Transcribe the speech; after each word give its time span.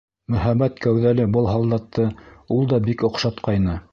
Мөһабәт 0.35 0.79
кәүҙәле 0.85 1.27
был 1.35 1.51
һалдатты 1.51 2.07
ул 2.57 2.65
да 2.75 2.83
бик 2.91 3.07
оҡшатҡайны. 3.11 3.81